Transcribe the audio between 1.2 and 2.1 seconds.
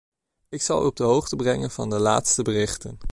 brengen van de